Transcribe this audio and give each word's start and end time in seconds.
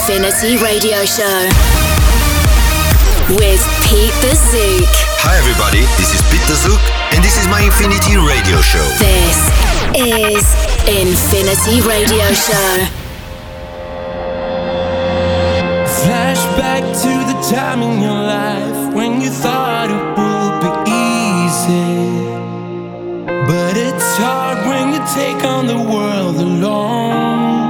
Infinity 0.00 0.56
Radio 0.56 1.04
Show 1.04 1.44
with 3.36 3.60
Pete 3.84 4.16
Tha 4.24 4.32
Zouk. 4.32 4.88
Hi, 5.20 5.36
everybody. 5.36 5.84
This 6.00 6.16
is 6.16 6.24
Pete 6.32 6.40
Tha 6.48 6.56
Zouk, 6.56 6.80
and 7.12 7.22
this 7.22 7.36
is 7.36 7.44
my 7.52 7.60
Infinity 7.60 8.16
Radio 8.16 8.64
Show. 8.64 8.80
This 8.96 9.36
is 9.92 10.40
Infinity 10.88 11.84
Radio 11.84 12.32
Show. 12.32 12.88
Flashback 16.00 16.80
to 17.04 17.12
the 17.28 17.36
time 17.52 17.82
in 17.84 18.00
your 18.00 18.22
life 18.24 18.94
when 18.96 19.20
you 19.20 19.28
thought 19.28 19.92
it 19.92 20.04
would 20.16 20.56
be 20.64 20.96
easy, 21.44 22.24
but 23.44 23.76
it's 23.76 24.16
hard 24.16 24.64
when 24.64 24.94
you 24.96 25.02
take 25.12 25.44
on 25.44 25.66
the 25.66 25.76
world 25.76 26.36
alone. 26.36 27.69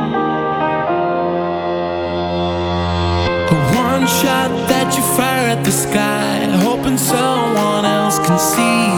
see 8.41 8.90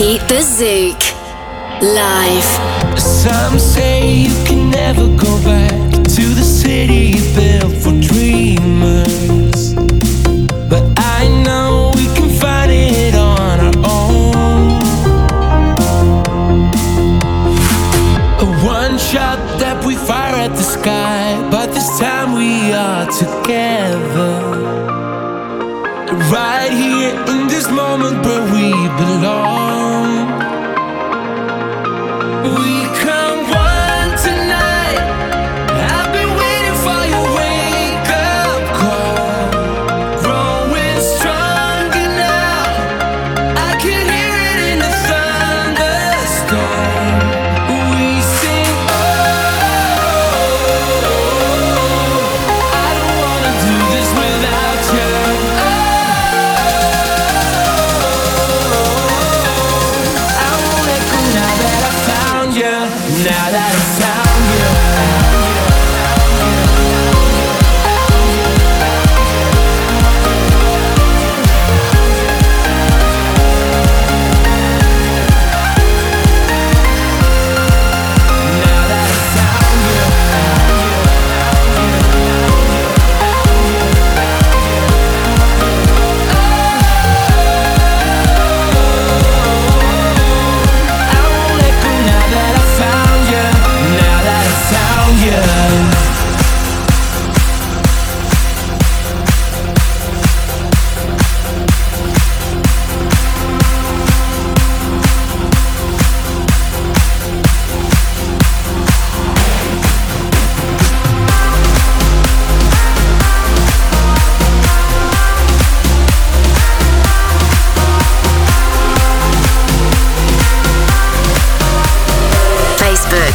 Pete 0.00 0.26
Tha 0.28 0.40
Zouk 0.40 1.02
live. 1.82 2.98
Some 2.98 3.58
say 3.58 4.10
you 4.10 4.44
can 4.46 4.70
never 4.70 5.06
go 5.14 5.32
back 5.44 5.92
to 6.16 6.24
the 6.38 6.42
city 6.42 7.20
built 7.34 7.74
for 7.82 7.92
dreamers. 8.00 9.49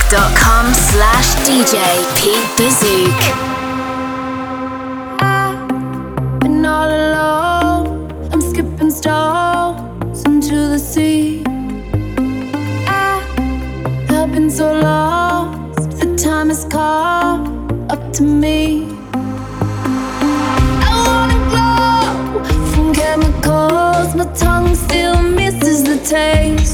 facebook.com 0.06 0.74
slash 0.74 1.36
DJ 1.48 1.78
Pete 2.16 2.58
Tha 2.58 2.70
Zouk. 2.80 3.22
I've 5.22 6.40
been 6.40 6.66
all 6.66 6.90
alone. 6.90 8.12
I'm 8.32 8.42
skipping 8.42 8.92
stones 8.92 10.24
into 10.26 10.56
the 10.74 10.80
sea. 10.80 11.44
I 12.88 13.22
have 14.10 14.32
been 14.32 14.50
so 14.50 14.74
lost. 14.74 16.00
The 16.00 16.16
time 16.16 16.50
has 16.50 16.66
up 17.90 18.14
to 18.14 18.24
me. 18.24 18.88
I 20.88 20.94
wanna 21.08 21.40
glow 21.52 22.44
from 22.72 22.94
chemicals. 22.94 24.16
My 24.16 24.26
tongue 24.34 24.76
still 24.76 25.22
misses 25.22 25.84
the 25.84 25.98
taste. 25.98 26.65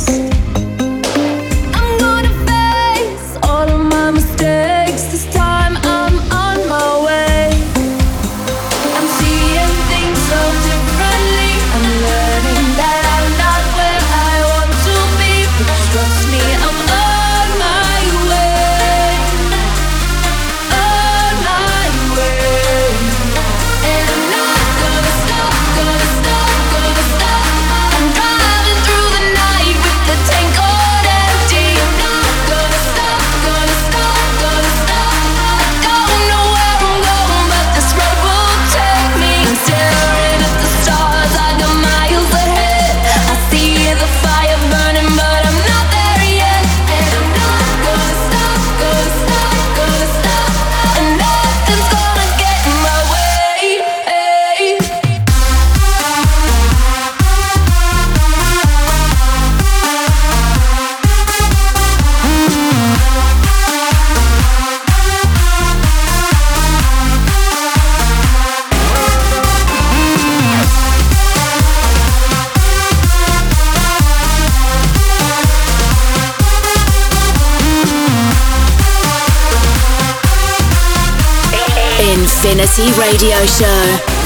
Infinity 82.44 82.90
Radio 83.00 83.38
Show 83.46 83.82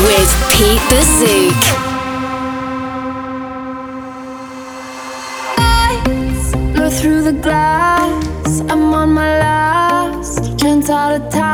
with 0.08 0.32
Pete 0.52 0.80
the 0.90 0.96
Bazook. 0.96 1.64
Through 7.02 7.24
the 7.24 7.34
glass, 7.34 8.62
I'm 8.70 8.94
on 8.94 9.12
my 9.12 9.40
last 9.40 10.58
chance 10.58 10.90
out 10.90 11.20
of 11.20 11.30
time. 11.30 11.45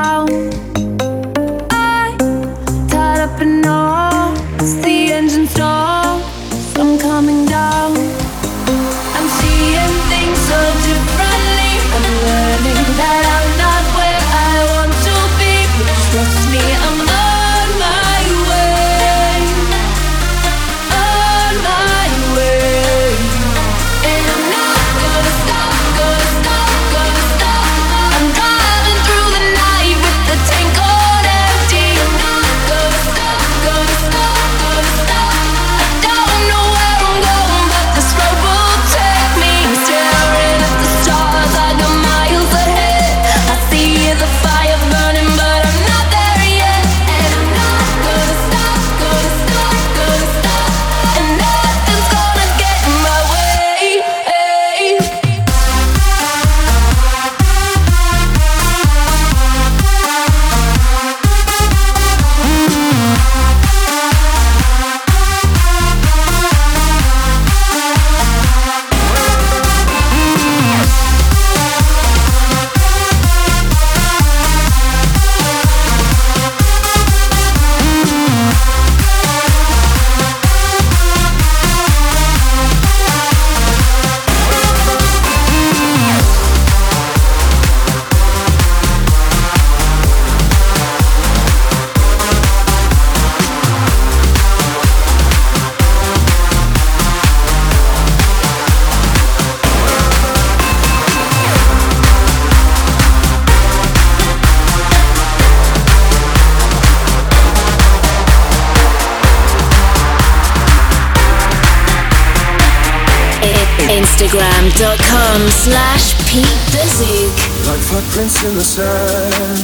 patreon.com 115.31 115.50
slash 115.50 116.13
Pete 116.30 116.62
Tha 116.72 116.83
Zouk. 116.98 117.36
Like 117.68 117.80
footprints 117.80 118.44
in 118.44 118.56
the 118.56 118.63
sand, 118.63 119.60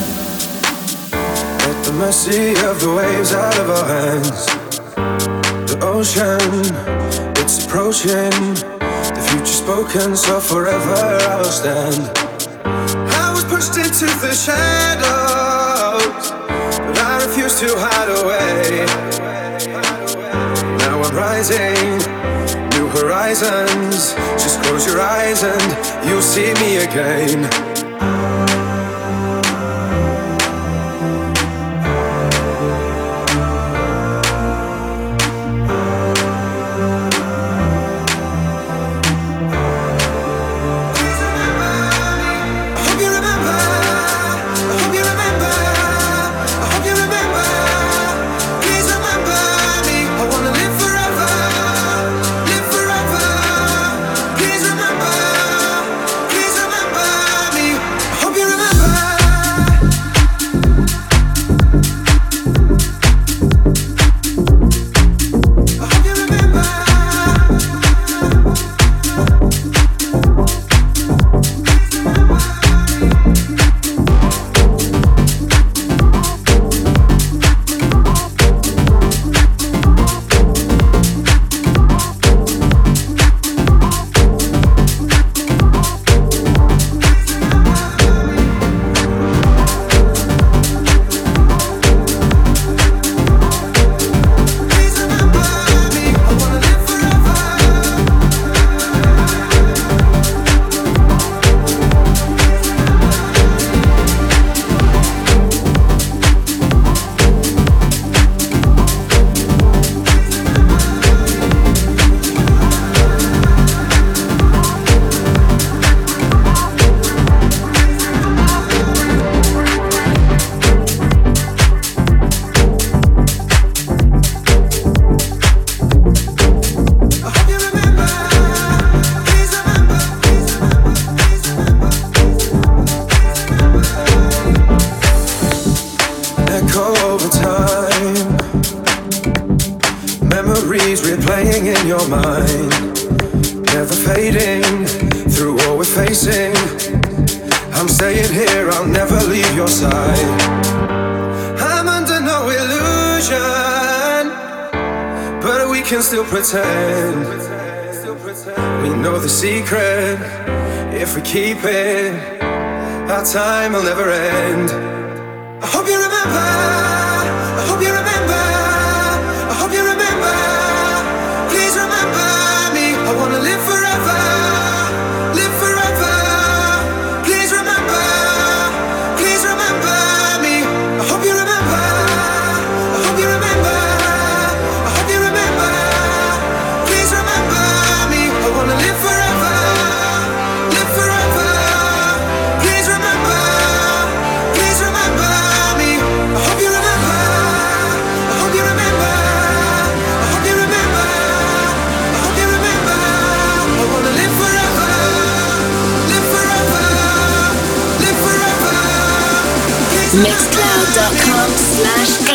at 1.14 1.86
the 1.86 1.92
mercy 1.94 2.52
of 2.66 2.80
the 2.80 2.94
waves 2.94 3.34
out 3.34 3.58
of 3.60 3.70
our 3.70 3.86
hands. 3.86 4.46
The 5.70 5.80
ocean, 5.82 6.40
it's 7.38 7.66
approaching, 7.66 8.32
the 9.14 9.28
future 9.30 9.46
spoken, 9.46 10.16
so 10.16 10.40
forever 10.40 11.18
I'll 11.30 11.44
stand. 11.46 12.18
I 12.66 13.34
was 13.34 13.44
pushed 13.46 13.78
into 13.78 14.06
the 14.22 14.34
shadows, 14.34 16.32
but 16.32 16.98
I 16.98 17.26
refuse 17.26 17.60
to 17.60 17.68
hide 17.78 18.10
away. 18.10 18.86
Now 20.78 21.02
I'm 21.02 21.16
rising 21.16 22.17
horizons. 23.08 24.14
Just 24.34 24.62
close 24.64 24.86
your 24.86 25.00
eyes 25.00 25.42
and 25.42 26.10
you'll 26.10 26.22
see 26.22 26.54
me 26.56 26.78
again. 26.78 27.67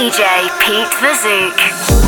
DJ 0.02 0.18
Pete 0.58 0.90
the 1.22 2.01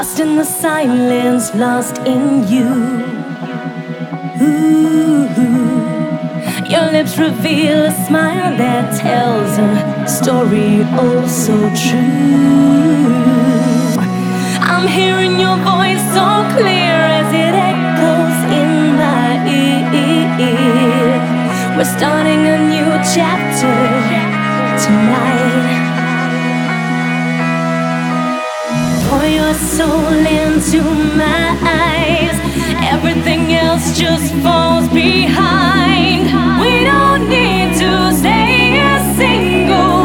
lost 0.00 0.18
in 0.18 0.36
the 0.36 0.44
silence, 0.44 1.54
lost 1.54 1.98
in 2.06 2.48
you. 2.48 2.70
Ooh, 4.40 5.28
your 6.72 6.86
lips 6.90 7.18
reveal 7.18 7.84
a 7.84 7.92
smile 8.06 8.56
that 8.56 8.98
tells 8.98 9.58
a 9.58 10.08
story 10.08 10.80
oh 11.04 11.26
so 11.26 11.54
true. 11.84 12.80
I'm 14.72 14.88
hearing 14.88 15.38
your 15.38 15.58
voice 15.72 16.04
so 16.16 16.28
clear 16.56 16.96
as 17.18 17.28
it 17.44 17.54
echoes 17.70 18.38
in 18.60 18.70
my 19.02 19.28
ear. 19.52 19.84
We're 21.76 21.92
starting 21.98 22.40
a 22.46 22.56
new 22.72 22.90
chapter 23.14 23.76
tonight. 24.82 25.99
Pour 29.10 29.24
your 29.24 29.54
soul 29.54 30.24
into 30.24 30.82
my 30.82 31.58
eyes. 31.62 32.38
Everything 32.94 33.52
else 33.54 33.98
just 33.98 34.32
falls 34.34 34.88
behind. 34.88 36.26
We 36.62 36.84
don't 36.84 37.28
need 37.28 37.76
to 37.80 38.14
stay 38.16 38.78
a 38.78 39.14
single. 39.16 39.99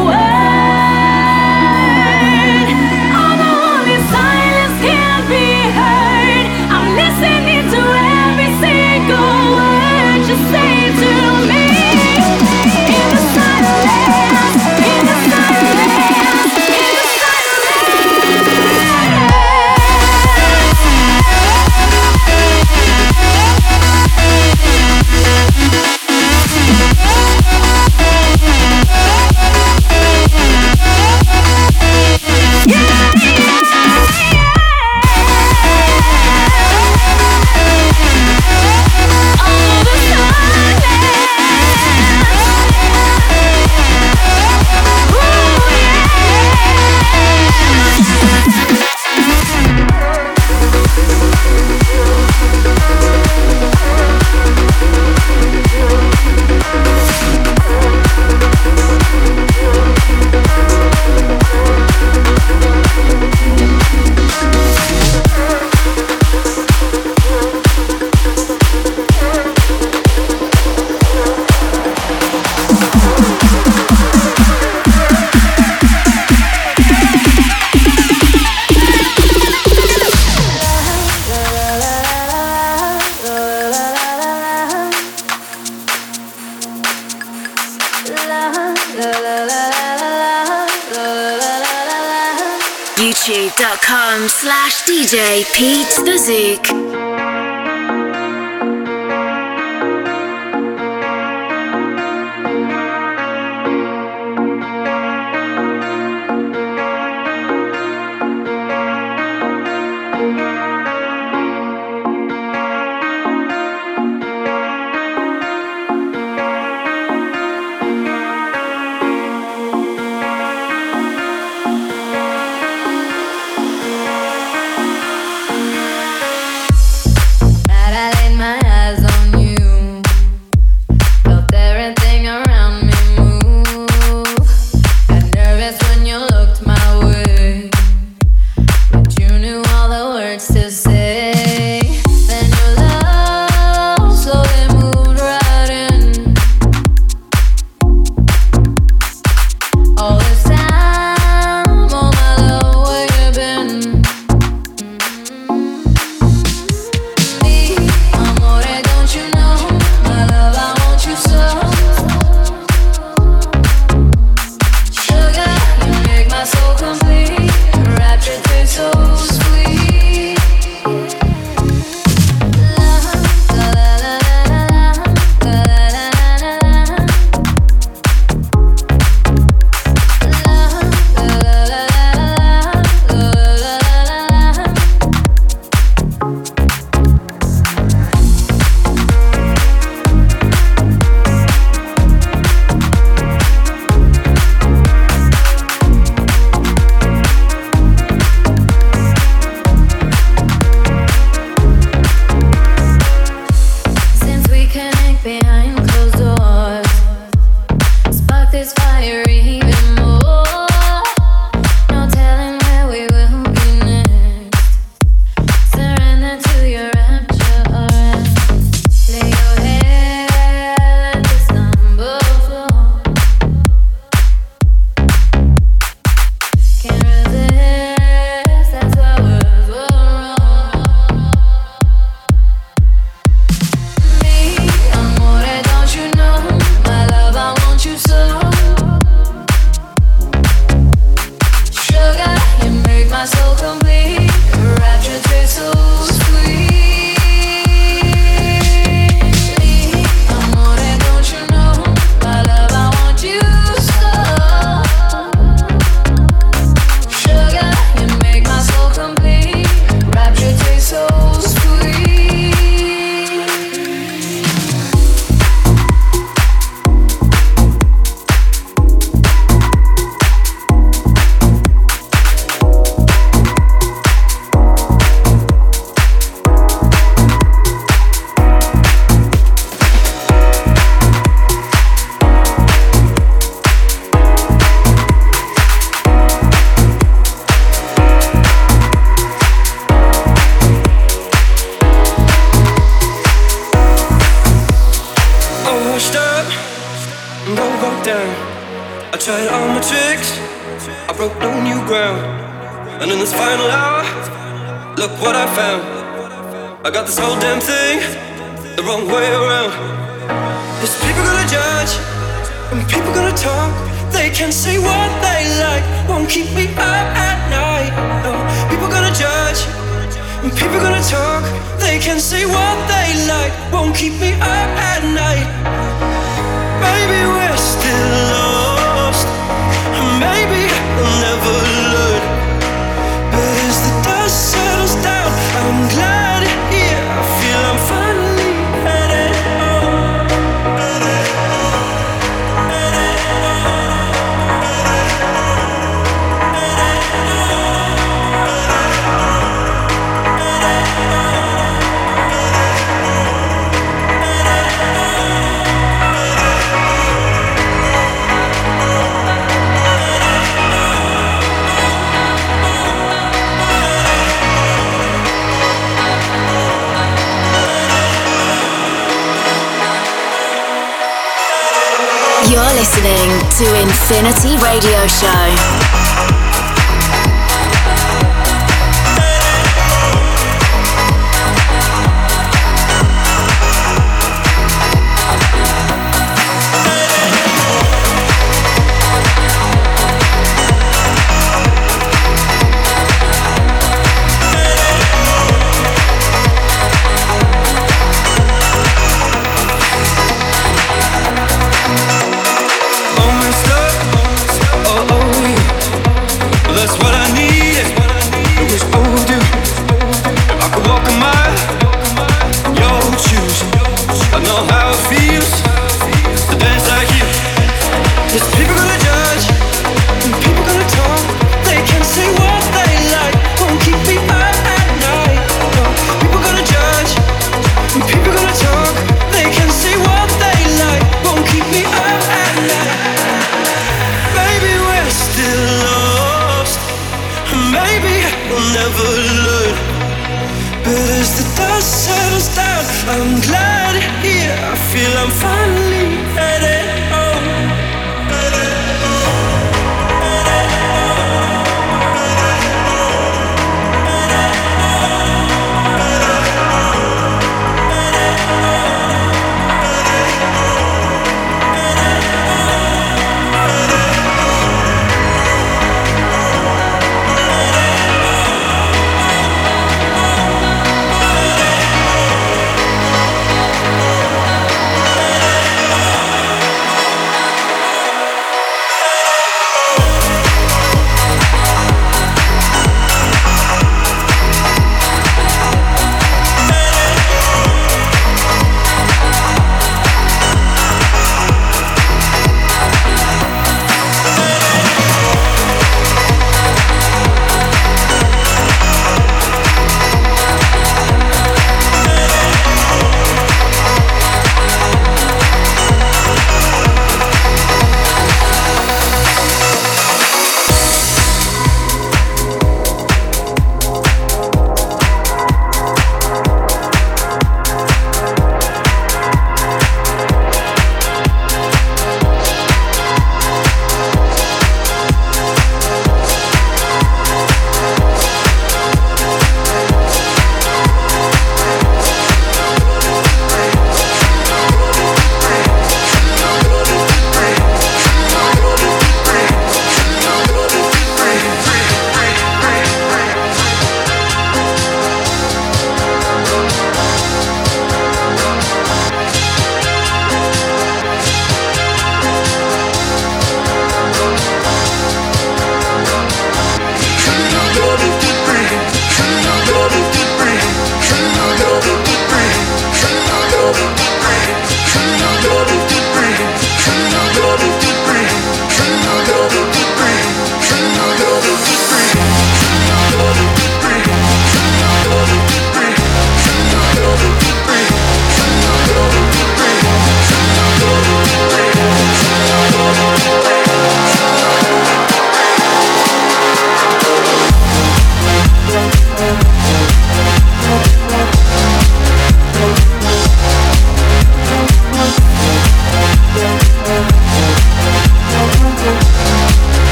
Music. 96.04 96.85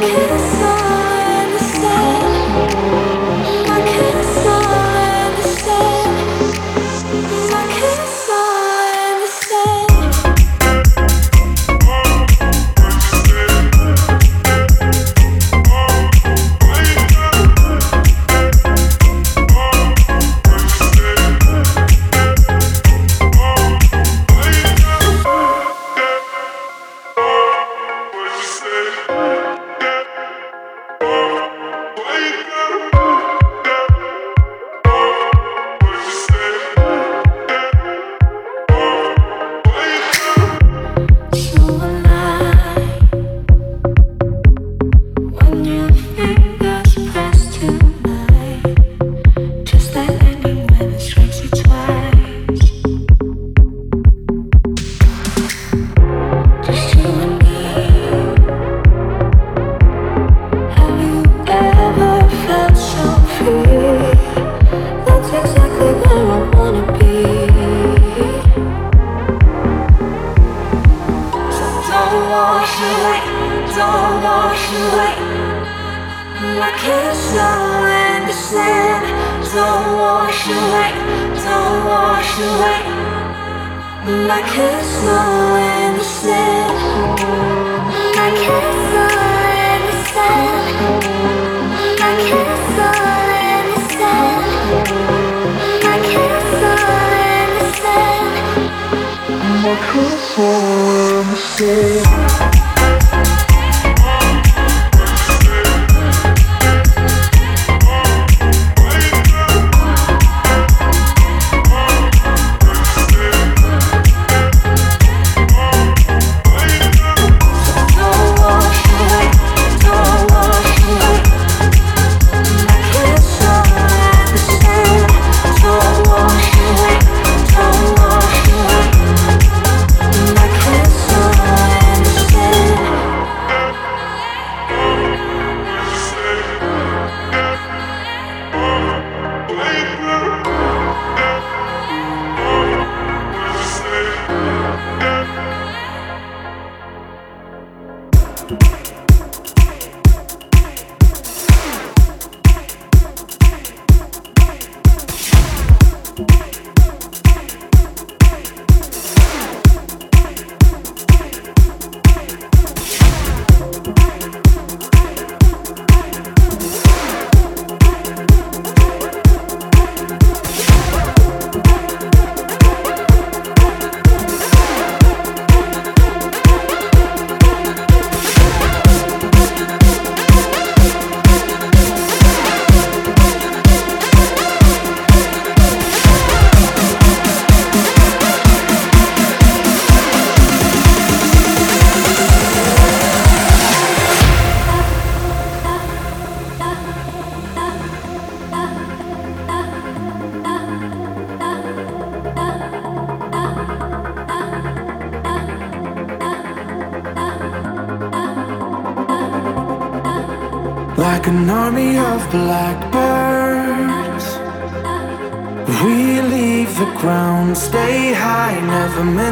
can't 0.00 0.39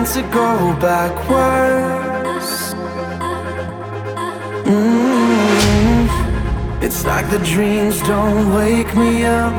to 0.05 0.23
go 0.23 0.77
backwards. 0.81 2.75
Mm. 4.65 6.09
It's 6.83 7.05
like 7.05 7.29
the 7.31 7.39
dreams 7.39 8.01
don't 8.03 8.55
wake 8.55 8.95
me 8.95 9.25
up, 9.25 9.53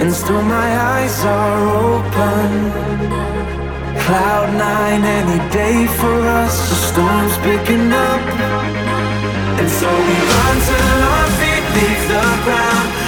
and 0.00 0.12
still 0.12 0.42
my 0.42 0.70
eyes 0.94 1.24
are 1.24 1.60
open. 1.84 2.50
Cloud 4.04 4.48
nine, 4.58 5.02
any 5.02 5.40
day 5.50 5.86
for 5.98 6.20
us. 6.42 6.54
The 6.70 6.78
storm's 6.90 7.36
picking 7.38 7.92
up, 7.92 8.24
and 9.60 9.68
so 9.80 9.88
we 10.08 10.16
run 10.32 10.56
to 10.68 10.78
our 11.12 11.28
feet, 11.38 11.64
leave 11.76 12.04
the 12.12 12.26
ground. 12.44 13.01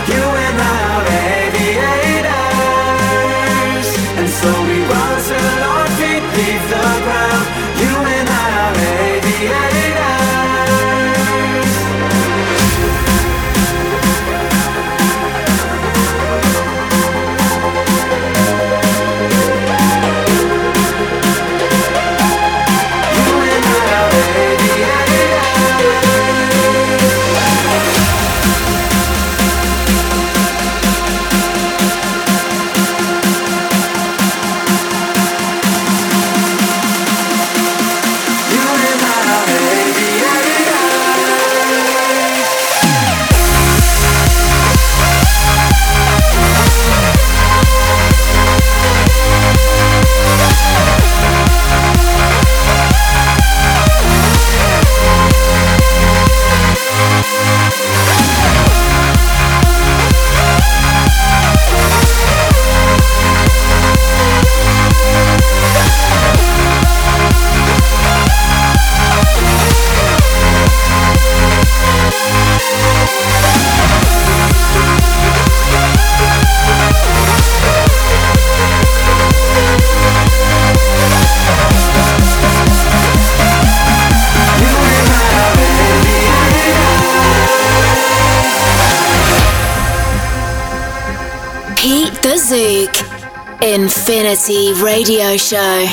Infinity 93.63 94.75
Radio 94.83 95.37
Show. 95.37 95.87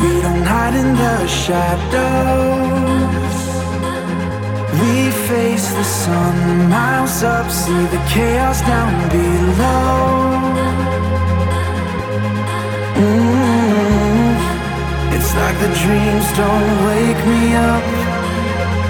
We 0.00 0.20
don't 0.22 0.44
hide 0.44 0.74
in 0.74 0.96
the 0.96 1.26
shadows. 1.26 1.94
We 4.80 5.10
face 5.28 5.68
the 5.68 5.84
sun 5.84 6.68
miles 6.70 7.22
up, 7.22 7.50
see 7.50 7.86
the 7.94 8.02
chaos 8.08 8.60
down 8.62 9.08
below. 9.10 10.63
Like 15.40 15.58
the 15.58 15.72
dreams 15.82 16.26
don't 16.38 16.72
wake 16.86 17.22
me 17.26 17.42
up, 17.56 17.84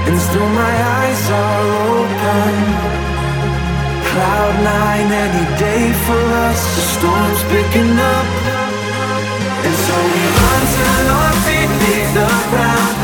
and 0.06 0.16
still 0.26 0.50
my 0.62 0.74
eyes 1.00 1.22
are 1.30 1.62
open. 1.90 2.52
Cloud 4.10 4.54
nine 4.62 5.08
any 5.24 5.46
day 5.58 5.84
for 6.06 6.22
us, 6.48 6.60
the 6.76 6.84
storm's 6.94 7.42
picking 7.52 7.96
up. 8.14 8.26
And 9.66 9.74
so 9.86 9.96
we 10.12 10.22
run 10.38 10.62
till 10.76 11.06
our 11.18 11.34
feet 11.44 11.70
leave 11.82 12.10
the 12.14 12.28
ground. 12.52 13.03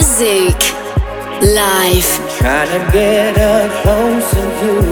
Zouk. 0.00 0.60
Live. 1.42 2.10
Trying 2.38 2.70
to 2.70 2.92
get 2.92 3.36
a 3.36 3.68
closer 3.82 4.46
view. 4.60 4.82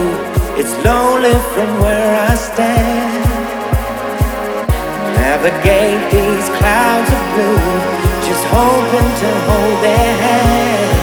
It's 0.58 0.74
lonely 0.84 1.36
from 1.54 1.80
where 1.80 2.30
I 2.30 2.34
stand. 2.34 3.24
Navigate 5.14 6.02
these 6.10 6.48
clouds 6.58 7.10
of 7.16 7.22
blue. 7.34 7.96
Just 8.26 8.44
hoping 8.50 9.10
to 9.22 9.30
hold 9.46 9.82
their 9.84 10.16
hand. 10.22 10.95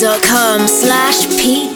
Instagram.com 0.00 0.66
slash 0.66 1.26
Pete 1.36 1.69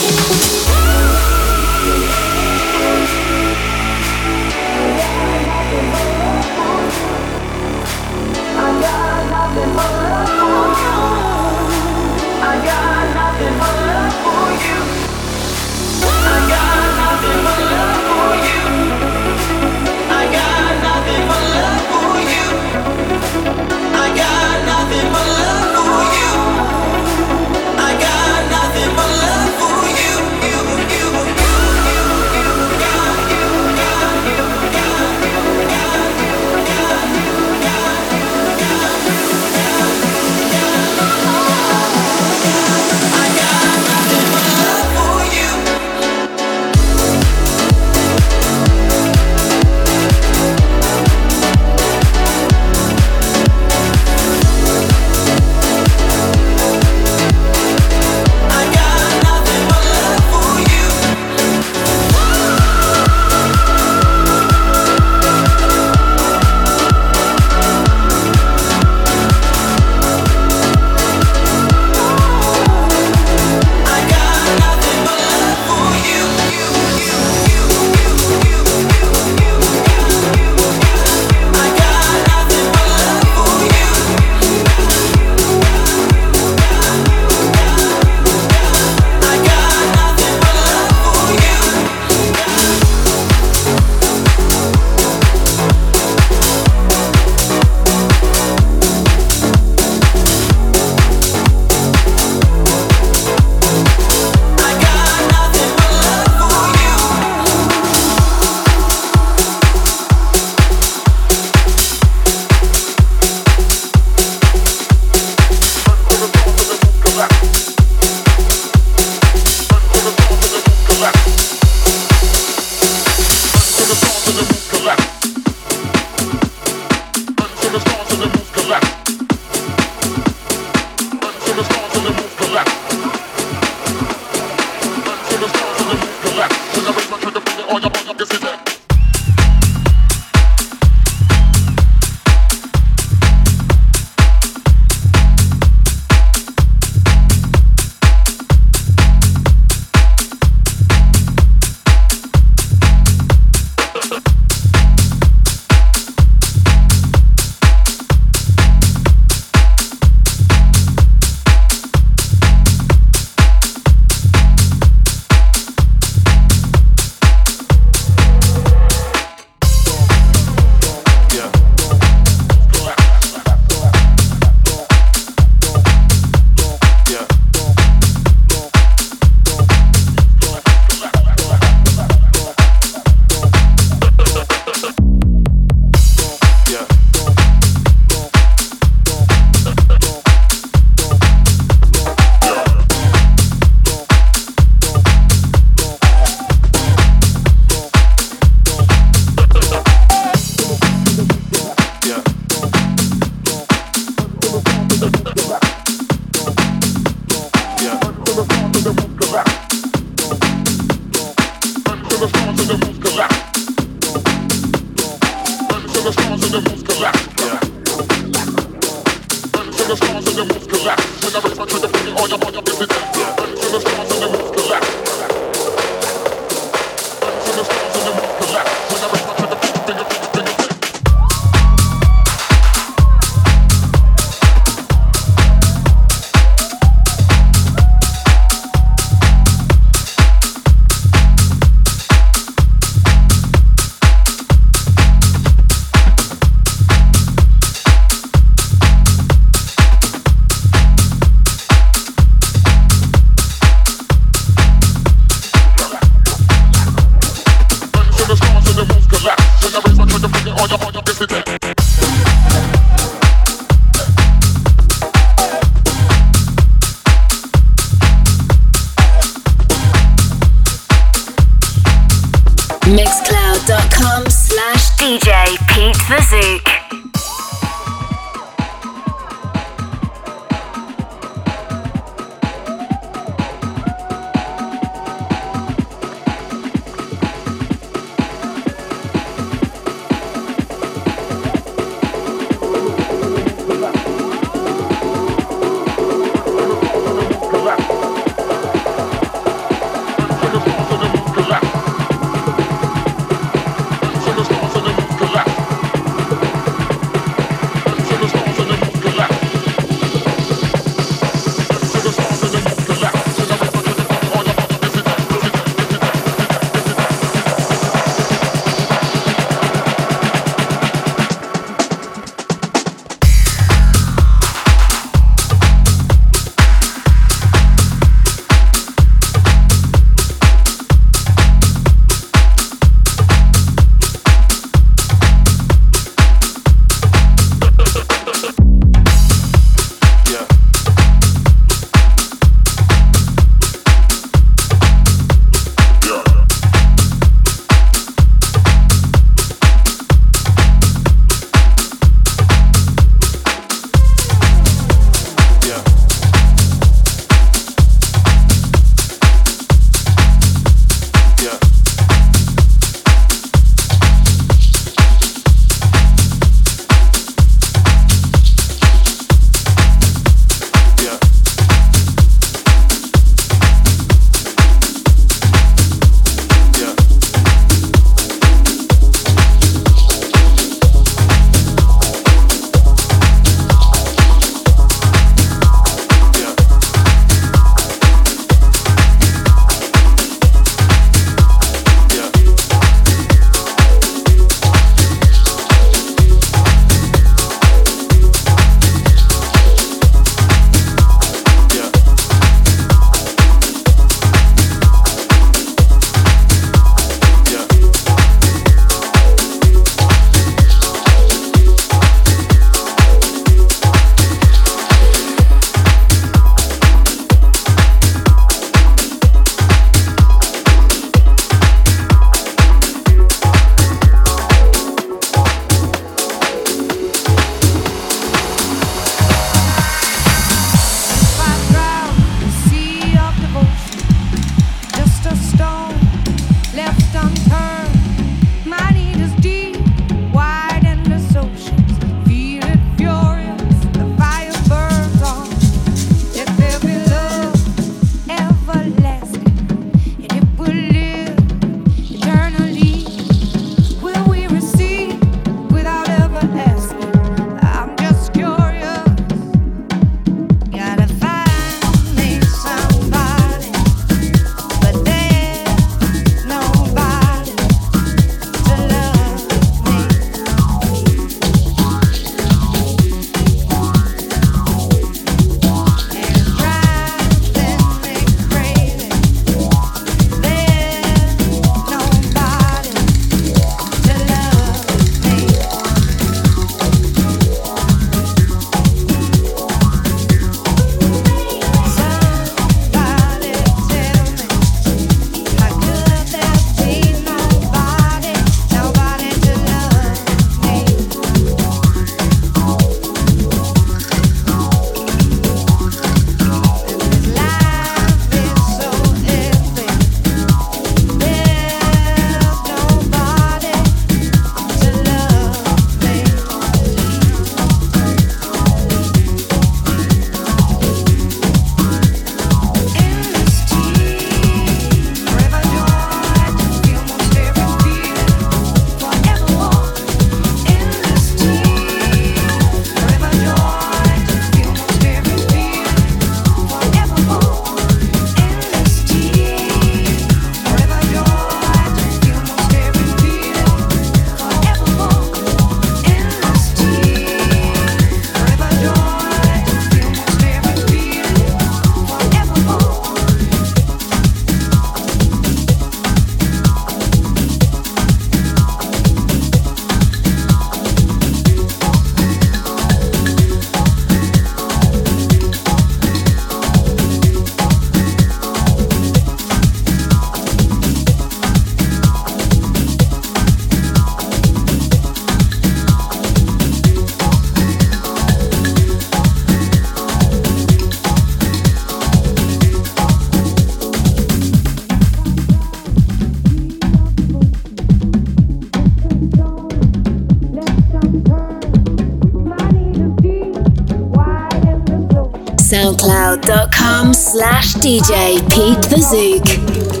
slash 597.31 597.75
DJ 597.75 598.41
Pete 598.49 598.89
Tha 598.89 598.97
Zouk. 598.99 600.00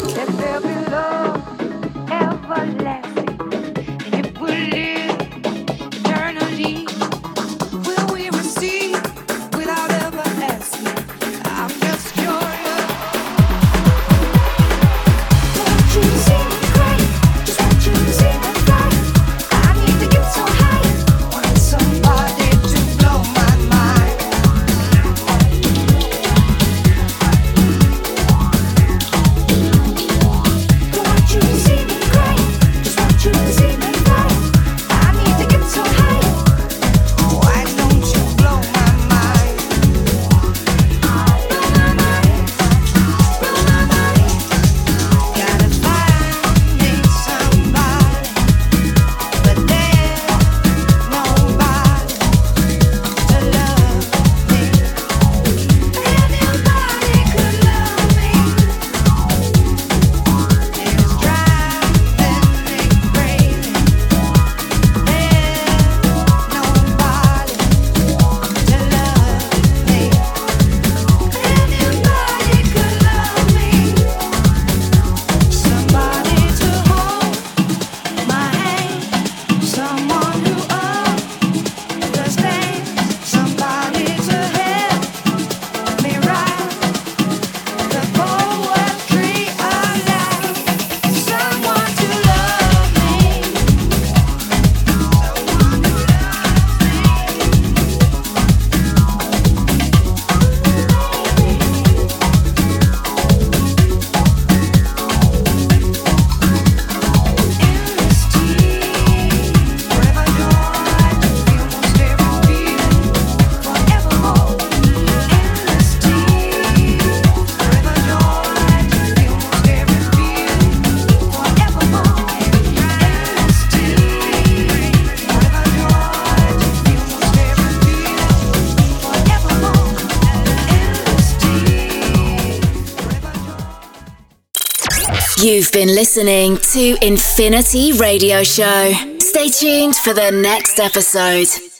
You've 135.43 135.71
been 135.71 135.87
listening 135.87 136.57
to 136.57 136.97
Infinity 137.03 137.93
Radio 137.93 138.43
Show. 138.43 138.91
Stay 139.17 139.49
tuned 139.49 139.95
for 139.95 140.13
the 140.13 140.29
next 140.29 140.79
episode. 140.79 141.70